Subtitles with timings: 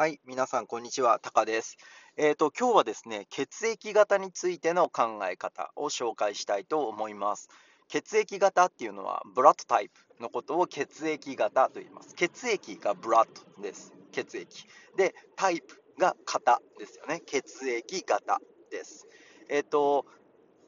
[0.00, 1.18] はい、皆さん、こんにちは。
[1.18, 1.76] タカです。
[2.16, 7.48] えっ、と、今日はですね、血液型についての考え方を紹介したいと思います。
[7.88, 12.14] 血液型っていうのは、ブラッドタイプのことを血液型と言います。
[12.14, 13.92] 血液がブラッドです。
[14.12, 14.68] 血液。
[14.96, 17.20] で、タイプが型ですよね。
[17.26, 18.40] 血液型
[18.70, 19.08] です。
[19.48, 20.06] えっ、と、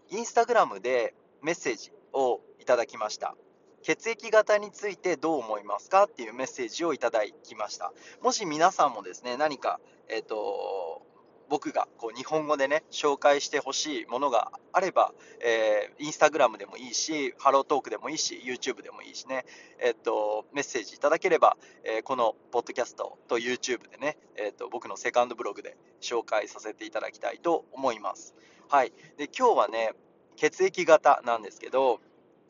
[0.08, 3.36] インスタグラムでメッセージをいただきました。
[3.82, 7.92] 血液型についてどう思いますかっていうメッセージをいただきました。
[8.22, 11.02] もし皆さんもですね、何か、えっ、と、
[11.48, 19.44] 僕がこう日本語でね、紹介してほしいものがあれば、えー、インスタグラムでもいいし、ハロートークでもいいし、YouTube でもいいしね、
[19.80, 28.36] えっ、と、メッセージいただければ、えー、このポッドキャストと YouTube でね、えっ、と、僕のセカンドブログで紹介させていただきたいと思います。
[28.68, 28.92] はい。
[29.16, 29.94] で、今日はね、
[30.36, 32.00] 血液型なんですけど、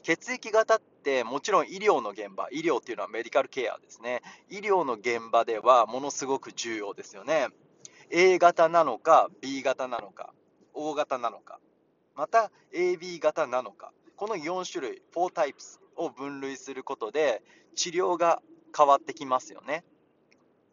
[0.02, 0.80] 血液型っ
[1.24, 4.22] もちろん医療の現場、医療っていうのはメディカルケアですね。
[4.50, 7.48] 医療の現場ではものすごく重要ですよね。
[8.10, 10.34] A 型なのか、B 型なのか、
[10.74, 11.58] O 型なのか、
[12.14, 17.42] また AB 型なのか、この4種類、4 types を分類することで
[17.74, 18.42] 治療が
[18.76, 19.84] 変わってきますよね。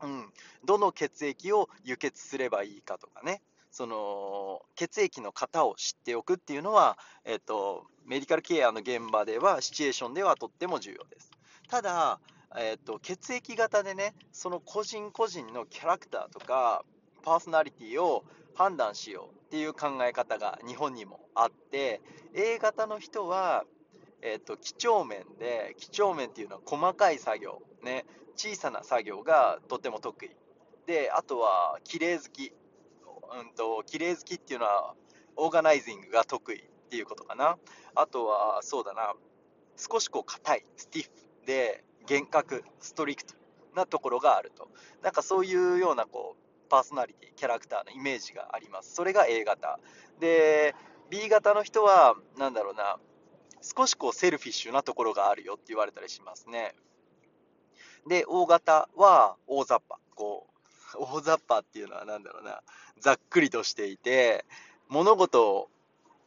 [0.01, 0.33] うん、
[0.65, 3.41] どの血液を輸血すればいいかとかね、
[3.77, 11.29] その血液の型を知っておくっていうのは、えっと、メディカルケアの現場では、シチュエーションではとっても重要です。
[11.69, 12.19] ただ、
[12.57, 16.83] えっと、血液型でね、その個人個人のキャラクターとか、
[17.21, 18.23] パーソナリティを
[18.55, 22.01] 判断しようっていう考え方が日本にもあって、
[22.33, 23.63] A 型の人は、
[24.23, 28.05] えっと、几帳面で、几帳面っていうのは細かい作業、ね、
[28.35, 30.31] 小さな作業がとても得意。
[30.87, 32.51] で、あとは、綺麗好き。
[33.39, 34.95] うんと、綺麗好きっていうのは、
[35.35, 37.57] organizing が得意っていうことかな。
[37.95, 39.13] あとは、そうだな、
[39.75, 43.35] 少しこう硬い、 stiff で、厳格、 strict
[43.75, 44.69] なところがあると。
[45.01, 48.93] なんかそういうようなこう、パーソナリティ、キャラクターのイメージがあります。
[48.93, 49.79] それが A 型。
[50.19, 50.75] で、
[51.09, 52.99] B 型の人は、なんだろうな、
[53.61, 56.75] 少しこう selfish なところがあるよって言われたりしますね。
[58.07, 59.99] で、O 型は大雑把。
[60.15, 60.56] こう、
[60.95, 62.61] 大雑把っていうのは何だろうな、
[62.99, 64.45] ざっくりとしていて、
[64.89, 65.69] 物事を、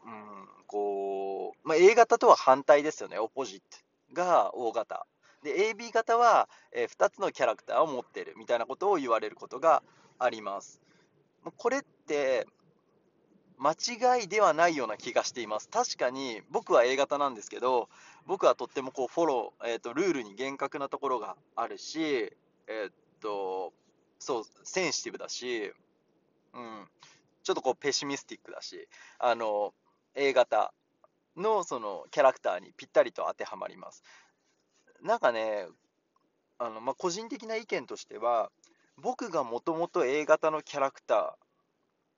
[0.05, 3.65] うん、こう、まあ、A 型とは反対ですよね、オポジット
[4.15, 5.07] が O 型。
[5.43, 9.83] で、AB 型は、えー、2つのキャラクターを持ってるみたいなことを言われることが
[10.19, 10.81] あります。
[11.57, 12.47] これって、
[13.61, 15.69] 間違いではないような気がしています。
[15.69, 17.91] 確かに僕は A 型なんですけど、
[18.27, 23.75] 僕はとってもこうフォロー、えーと、ルールに厳格なところがあるし、えー、っと、
[24.21, 25.73] そう、センシティブだし、
[26.55, 26.87] うん、
[27.43, 28.87] ちょっとこうペシミスティックだし、
[29.19, 29.75] あの、
[30.15, 30.73] A 型
[31.37, 34.05] のそのキャラクターにぴったりと当てはまります。
[35.03, 35.67] なんかね、
[36.59, 38.53] あのまあ、個人的な意見としては、
[38.99, 41.50] 僕がもともと A 型のキャラクター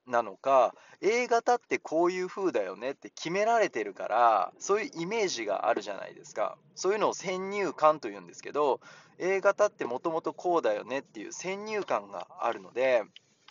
[0.05, 6.57] なのか、A 型ってこういう風だよねって決められてるから、そういうイメージがあるじゃないですか。
[6.75, 8.81] そういうのを先入観というんですけど、
[9.17, 13.03] A 型ってもともとこうだよねっていう先入観があるので、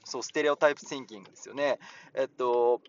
[0.04, 1.78] そう、ステレオタイプシンキングですよね。
[2.14, 2.80] えっと、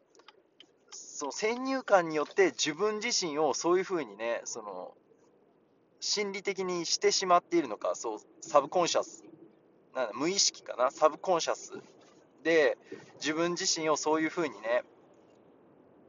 [0.92, 4.94] その先入観によって自分自身をそういう風にね、その、
[6.00, 9.24] 心理的にしてしまっているのか、そう、サブコンシャス、
[9.96, 11.74] な無意識かな、サブコンシャス
[12.44, 12.78] で
[13.16, 14.84] 自分自身をそういう風にね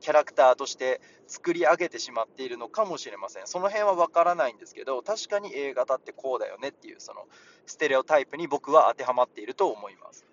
[0.01, 3.47] キャラクターとして作り上げてしまっているのかもしれません。
[3.47, 7.27] その辺は分からないんですけど確かに A 型ってこうだよねっていうその
[7.65, 10.27] ステレオタイプに僕は当てはまっていると思います。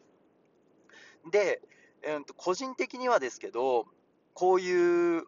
[1.32, 1.62] で、
[2.04, 3.86] えー、と個人的にはですけど
[4.34, 5.24] こういう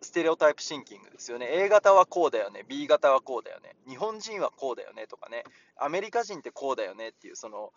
[0.00, 1.48] ステレオタイプシンキングですよね。
[1.50, 2.64] A 型はこうだよね。
[2.68, 3.74] B 型はこうだよね。
[3.88, 5.44] 日本人はこうだよねとかね。
[5.76, 7.72] アメリカ人ってこうだよねっていうその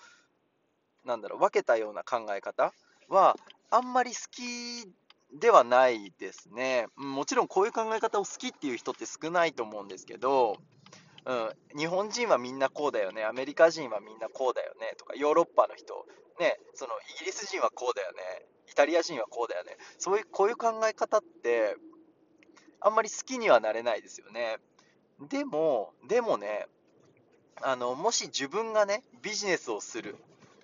[1.06, 2.74] なんだろう、分けたような考え方
[3.10, 3.38] は、
[3.70, 4.90] あんまり好き
[5.34, 6.88] ではないですね。
[6.96, 10.58] もちろんこういう考え方を好きっていう人って少ないと思うんですけど、
[11.26, 14.96] うん、日本人はみんなこうだよね、アメリカ人はみんなこうだよね。
[14.98, 16.06] とか、ヨーロッパの人、
[16.40, 21.76] ね、そのイギリス人はこうだよね、イタリア人はこうだよね、そういうこういう考え方って、
[22.80, 24.58] あんまり好きにはなれないですよね。
[25.20, 26.68] でも、でもね、
[27.62, 30.18] あのもし自分がね、ビジネスをする、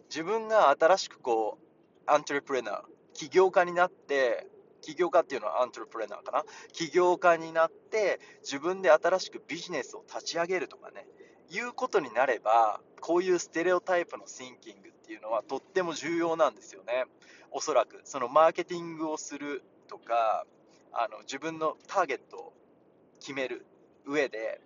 [0.10, 1.64] 自分が新しくこう、
[2.06, 2.82] アントレプレナー、
[3.14, 4.48] 起業家になって、
[4.82, 6.46] 起業家っていうのはアントレプレナーかな？
[6.72, 11.06] 起業家になって、自分で新しくビジネスを立ち上げるとかね、
[11.50, 17.06] いうことになれば、こういうステレオタイプのシンキングっていうのはとっても重要なんですよね。
[17.52, 20.46] おそらく、そのマーケティングをするとか、
[20.94, 22.54] あの自分のターゲットを
[23.20, 23.66] 決める
[24.06, 24.62] 上で、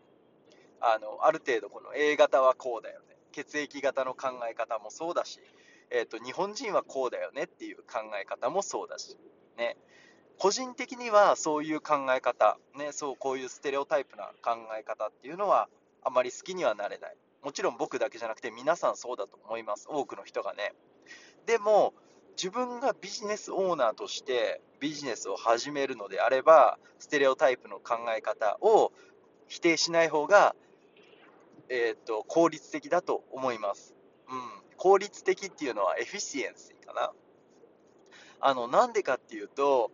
[0.81, 3.10] あのある程度この A 型はこうだよね。
[3.31, 5.39] 血液型の考え方もそうだし、
[5.89, 9.17] えーと、日本人はこうだよねっていう考え方もそうだし、
[9.57, 9.77] ね、
[10.37, 15.67] 個人的にはそういう考え方、ね、そうこういうステレオタイプな考え方っていうのは
[16.03, 17.15] あまり好きにはなれない。
[17.43, 19.87] もちろん僕だけじゃなくて皆さんそうだと思います。
[19.89, 20.73] 多くの人がね。
[21.45, 21.93] でも、
[22.37, 28.91] 自分がビジネスオーナーとしてビジネスを始めるのであれば、ステレオタイプの考え方を
[29.47, 30.55] 否定しない方が、
[31.71, 33.95] えー、と効率的だと思います。
[34.29, 37.11] うん、効率的っていうのはエフィシエンシーかな。
[38.43, 39.91] あのなんでかっていうと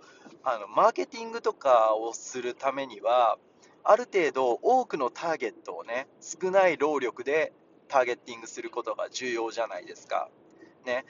[0.49, 3.37] あの、マーケティングとかをするためには、
[3.83, 7.51] ある程度多くのターゲットをね、少ない労力で
[7.89, 10.29] ターゲッティングすることが重要じゃないですか。
[10.85, 11.05] ね、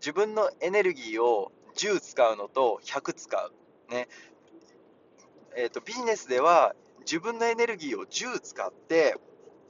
[0.00, 3.52] 自分のエネルギーを10使うのと100使う。
[3.90, 4.08] ね
[5.56, 9.16] えーと、ビジネスでは自分のエネルギーを10使って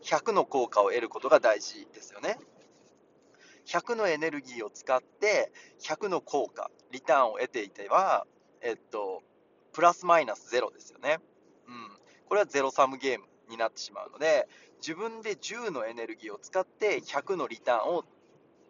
[0.05, 2.39] 100の効果を得ることが大事ですよね。
[3.67, 8.27] 100のエネルギーを使って100の効果、リターンを得ていては、
[8.61, 9.23] えっと、
[9.73, 11.19] プラスマイナスゼロですよね。
[11.67, 11.89] うん。
[12.29, 14.47] これはゼロサムゲームになってしまうので、
[14.81, 18.05] 自分で10のエネルギーを使って100のリターンを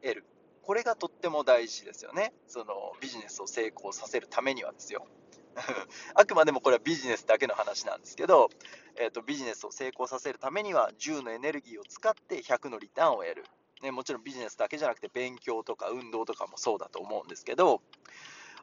[0.03, 0.25] 得る。
[0.63, 2.33] これがとっても大事ですよね。
[2.47, 5.07] そのビジネスを成功させるためにはですよ。
[6.15, 8.51] あくまでもこれはビジネスだけの話なんですけど、
[8.97, 13.45] えーと、ビジネスを成功させるためには10のエネルギーを使って100のリターンを得る、
[13.83, 17.83] ね、もちろんビジネスだけじゃなくて勉強とか運動とかもそうだと思うんですけど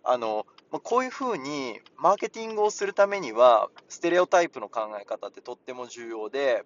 [0.04, 0.48] あの
[0.84, 6.64] こういうふうにマーケティングをするためにはステレオタイプの考え方ってとっても重要で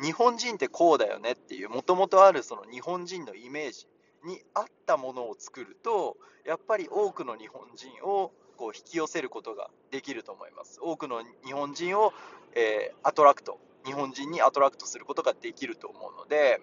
[0.00, 3.86] 日本人ってこうだよねっていうもともとあるその日本人のイメージ
[4.24, 6.16] に合ったものを作ると
[6.46, 8.32] やっぱり多くの日本人を
[8.62, 12.12] こう引き寄せることができると思います多くの日本人を、
[12.54, 16.60] えー、アトラクト日本人にアトラクトすることができると思うので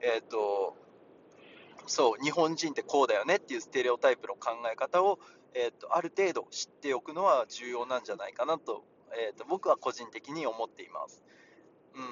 [0.00, 0.76] え、ー、と
[1.86, 5.20] そう日本人ってこうだよねっていうステレオタイプの考え方を、
[5.54, 8.82] えーと、ある程度知っておくのは重要なんじゃないかなと,、
[9.12, 11.22] えーと僕は個人的に思っています。
[11.94, 12.02] うん、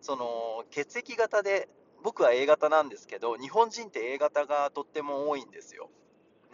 [0.00, 1.68] その血液型で
[2.02, 5.90] 僕は A 型なんですけど、日本人って A 型がとっても多いんですよ。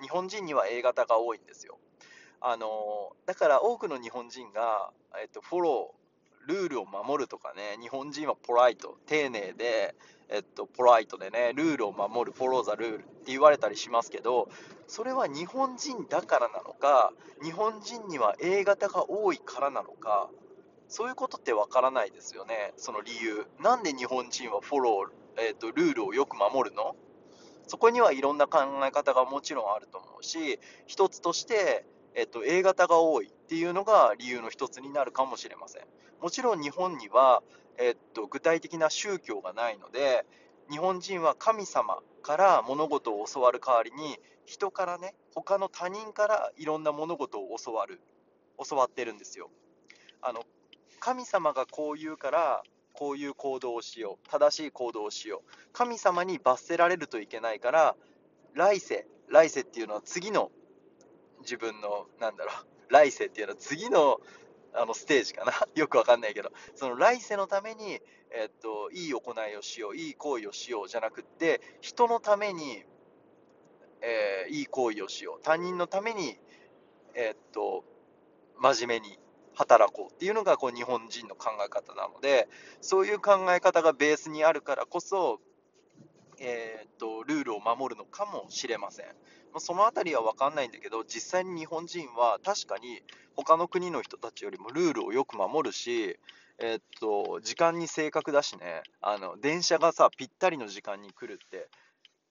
[0.01, 1.79] 日本人には A 型が多いんですよ。
[2.47, 9.95] あのだから多くの日本人が、えっと、フォロー、ルールを守るとかね、日本人はポライト、丁寧で、
[10.29, 14.51] えっと、ポライトでね、ルールを守る、フォローザルールって言われたりしますけど、
[14.89, 20.29] それは日本人だからなのか、日本人には A 型が多いからなのか、
[20.89, 23.47] そういうことってわからないですよね、その理由。
[23.59, 26.95] なんで日本人はフォロー、えーと、ルールをよく守るの？
[27.67, 35.83] そこにはいろんな考え方がもちろんあると思うし、一つとして、えっと、A 型が多いっていうのが理由の一つになるかもしれません。
[36.21, 37.43] もちろん日本には、
[37.79, 40.25] えっと、具体的な宗教がないので、
[40.71, 48.01] 日本人は神様から物事を教わる代わりに、人からね、他の他人からいろんな物事を教わる、
[48.69, 49.51] 教わってるんですよ。
[50.27, 50.43] あの
[51.01, 52.63] 神様がこう言うから
[52.95, 57.95] こういう行動をしよう正しい行動をしよう神様に罰せられるといけないから
[58.55, 60.51] 来世来世っていうのは次の
[61.45, 64.21] 自分のなんだろう来世っていうのは次の
[64.77, 65.53] あのステージかな。
[65.77, 66.51] よくわかんないけど。
[66.75, 68.01] その来世のために、
[68.31, 72.85] えっと、いい行いをしよういい行為をしようじゃなくって人のために、
[74.01, 75.43] えー、いい行為をしよう。
[75.43, 76.39] 他人のために、
[77.15, 77.85] えっと
[78.59, 79.19] 真面目に
[79.55, 82.49] 働こうっていうのがこう日本人の考え方なので
[82.81, 85.41] そういう考え方がベースにあるからこそ、
[86.45, 89.07] えー、っとルールを守るのかもしれません。
[89.53, 93.03] まその辺りは分かんないんだけど実際に日本人は確かに
[93.37, 96.19] 他の国の人たちよりもルールをよく守るし、
[96.59, 98.83] えー、っと時間に正確だしね。
[99.01, 101.69] あの電車がさぴったりの時間に来るって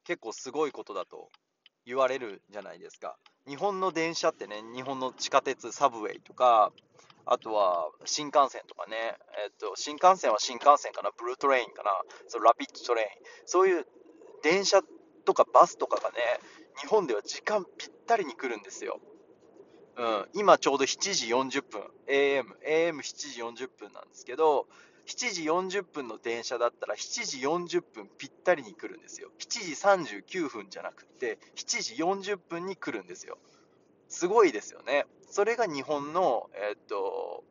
[0.05, 1.29] 結構すごいことだと
[1.85, 3.17] 言われるじゃないですか。
[3.47, 6.71] 日本の電車ってね、日本の地下鉄、 subway とか、
[7.25, 8.95] あとは新幹線とかね、
[9.45, 11.91] えっと、新幹線は新幹線かな、 bullet train かな、
[12.27, 13.07] そ rapid train、
[13.45, 13.85] そういう
[14.43, 14.81] 電車
[15.25, 16.17] とかバスとかがね、
[16.79, 18.99] 日本では時間ぴったりに来るんですよ。
[19.95, 24.67] うん、今ちょうど7時40分、AM、AM7 時40分なんですけど、
[25.05, 27.25] 7時40分の電車だったら7
[27.67, 29.29] 時40分ぴったりに来るんですよ。
[29.39, 33.37] 7時39分じゃなくて、7時40分に来るんですよ。
[34.09, 35.05] すごいですよね。
[35.29, 37.43] それが日本の、えー、っと、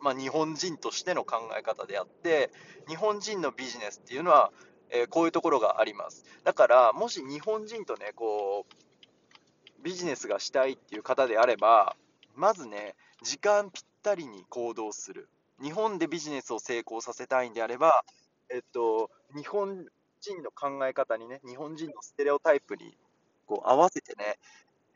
[0.00, 2.50] まあ、日本人としての考え方であって、
[2.88, 4.52] 日本人のビジネスっていうのは、
[4.90, 6.24] えー、こういうところがあります。
[6.44, 11.96] だから、もし日本人とね、こう、ビジネスがしたいっていう方であれば、
[12.34, 15.28] まずね、時間ぴったりに行動する。
[15.62, 18.04] 日本でビジネスを成功させたいんであれば、
[18.48, 19.86] えっと、日本
[20.20, 22.96] 人の考え方にね、日本人のステレオタイプに
[23.46, 24.38] こう合わせてね、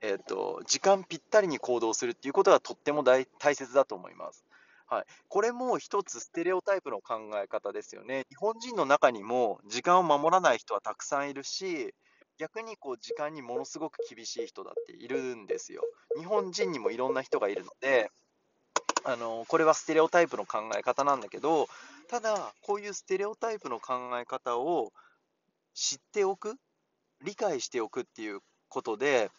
[0.02, 4.44] えーと、時間ぴったりに行動するっていうことがとっても大切だと思います。
[4.86, 8.24] はい、これも一つステレオタイプの考え方ですよね。
[8.28, 11.94] 日本人の中にも時間を守らない人はたくさんいるし、
[12.38, 15.82] 逆にこう時間にものすごく厳しい人だっているんですよ。
[16.18, 18.10] 日本人にもいろんな人がいるので、
[19.04, 21.68] あのこれはステレオタイプの考え方なんだけど、
[22.08, 24.92] ただ、こういうステレオタイプの考え方を
[25.74, 26.54] 知っておく、
[27.22, 29.30] 理解しておくっていうことで、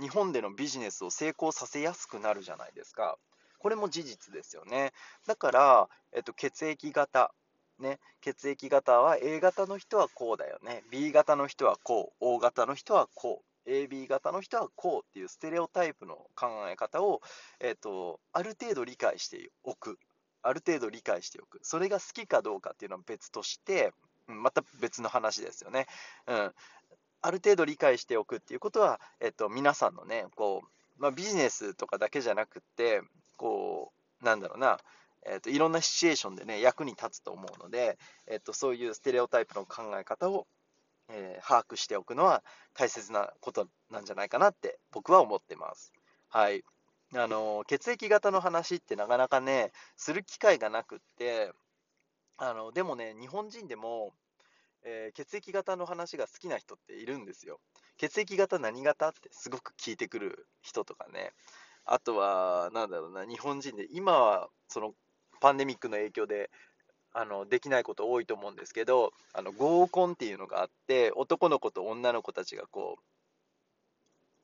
[0.00, 3.18] 日本でのビジネスを成功させやすくなるじゃないですか。
[3.62, 4.92] これも事実ですよね。
[5.24, 7.32] だから、えっと、血液型、
[7.78, 17.20] ね、血液型は A 型の人はこうだよね、B 型の人はこう、O 型の人はこう、AB 型の人はこうっていうステレオタイプの考え方を、
[17.60, 19.96] えっと、ある程度理解しておく。
[20.42, 21.60] ある程度理解しておく。
[21.62, 23.92] それが好きかどうかっていうのは別として、
[24.26, 25.86] また別の話ですよね。
[26.26, 26.52] うん。
[27.20, 30.68] ある程度理解しておくっていうことは、えっと、皆さんのね、こう、
[31.00, 33.02] まあ、ビジネスとかだけじゃなくって、
[33.42, 34.78] こう、なんだろうな、
[35.26, 40.46] えっと、いろんなシチュエーションでね、役に立つと思うので、えっと、そういうステレオタイプの考え方を、
[41.08, 45.92] えー、把握しておくのは大切なことなんじゃないかなって僕は思ってます。
[46.28, 46.62] はい。
[47.14, 51.50] あの、血液型の話ってなかなかね、する機会がなくって、
[52.36, 54.14] あの、でもね、日本人でも、
[54.84, 57.58] えー、血液型の話が好きな人っているんですよ。
[57.96, 61.32] 血液型何型ってすごく聞いてくる人とかね。
[61.84, 64.94] あとは、なんだろうな、日本人で、今はその
[65.40, 66.50] パンデミックの影響で、
[67.14, 72.98] あのできないこと多いと思うんですけど、あの合コンっていうのがあって、男の子と女の子たちがこ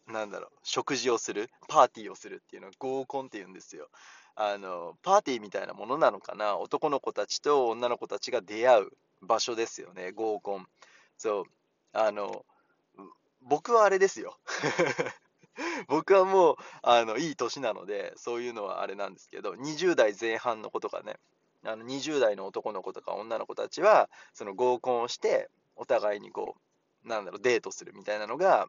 [0.08, 3.88] う、なんだろう、食事をする、パーティーをするっていうのを合コンって言うんですよ。
[4.34, 8.90] あの、パーティーみたいなものなのかな、男の子たちと女の子たちが出会う
[9.22, 10.66] 場所ですよね、合コン。
[11.16, 11.44] そう、
[11.92, 12.44] あの、
[13.42, 14.38] 僕はあれですよ。
[15.88, 21.18] 僕はもう、あの、いい年なので、そういうのはあれなんですけど、20代前半の子とかね、
[21.64, 26.56] あの20代の男の子とか女の子たちは、その合コンをして、お互いにこ
[27.04, 28.68] う、なんだろう、デートするみたいなのが、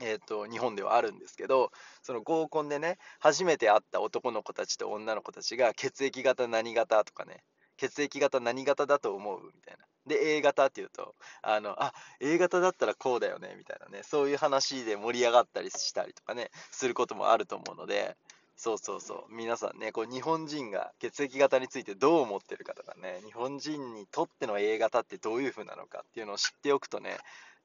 [0.00, 1.72] えーと、日本ではあるんですけど
[2.02, 7.42] その合コンでね初めて会った男の子たちと女の子たちが血液型何型とかね
[7.78, 9.40] 血液型何型だと思う？
[9.46, 9.84] みたいな。
[10.06, 13.54] で A 型っていうとあのあ A 型だったらこうだよね。
[13.56, 14.02] みたいなね。
[14.02, 16.50] そういう話で盛り上がったりしたりとかね。
[16.70, 18.16] することもあると思うので。
[18.56, 19.34] そうそうそう。
[19.34, 23.20] 皆さんねこう日本人が血液型についてどう思ってるかとかね。
[23.24, 27.16] 日本人にとっての A 型ってどういう風なのかっていうのを知っておくとね。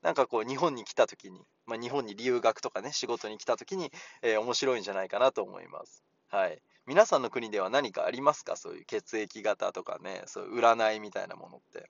[0.03, 3.89] なんかこう日本に来た時に、まあ、日本に留学とかね仕事に来た時に、
[4.21, 6.03] えー、面白いんじゃないかなと思います。
[6.29, 6.61] はい。
[6.85, 8.55] 皆さんの国では何かありますか？
[8.55, 11.89] そういう血液型とかね、そういう占いみたいなものって。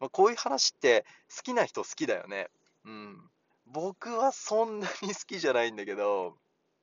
[0.00, 1.04] まあ、こういう話って
[1.34, 2.48] 好きな人好きだよね。
[2.84, 3.20] うん。
[3.66, 6.36] 僕はそんなに好きじゃないんだけど、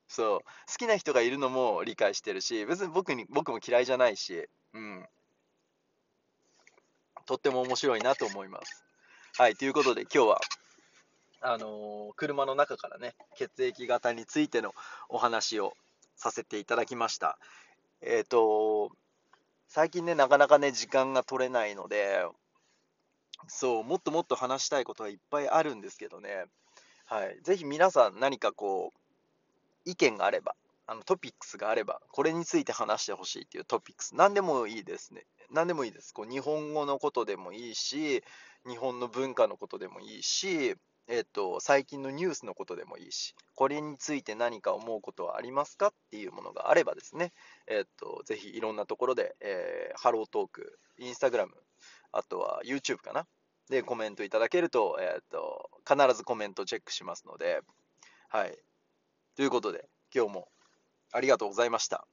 [0.07, 0.45] そう、好
[0.77, 5.05] きな人がいるのも理解してるし、別に僕に僕も嫌いじゃないし、うん。
[7.25, 8.83] とっても面白いなと思います。
[9.38, 10.41] はい、ということで今日は、
[11.41, 14.74] あのー、車の中からね、血液型についての
[15.07, 15.75] お話を
[16.21, 17.39] させていただきました。
[18.01, 18.91] えっ、ー、と、
[19.67, 22.23] 最近ね、なかなかね、時間が取れないので、
[23.47, 26.45] そう、もっともっと話したいことはいっぱいあるんですけどね、
[27.05, 28.99] はい、ぜひ皆さん何かこう、
[29.89, 35.25] 意見があれば、あのトピックスがあれば、これについて話してほしいっていうトピックス、何でもいいですね。
[35.49, 36.13] 何でもいいです。
[36.13, 38.23] こう日本語のことでもいいし、
[38.67, 40.75] 日本の文化のことでもいいし、
[41.11, 47.33] えっと、最近のニュースのことでもいいし、これについて何か思うことはありますかっていうものがあればですね、
[47.67, 51.53] えっと、ぜひいろんなところで、えー、ハロートーク、インスタグラム、
[52.13, 53.27] あとは YouTube かな、
[53.69, 57.59] でコメントいただけると、えっと、必ずコメントチェックしますので、
[58.29, 58.57] はい。
[59.35, 60.47] ということで、今日も
[61.11, 62.07] ありがとうございました。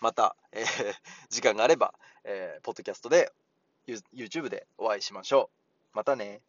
[0.00, 0.64] また、えー、
[1.28, 1.92] 時間があれば、
[2.24, 3.30] えー、ポッドキャストで、
[4.14, 5.50] YouTube でお会いしましょ
[5.92, 5.96] う。
[5.96, 6.40] またね。